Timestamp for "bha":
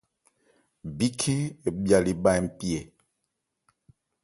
2.23-2.31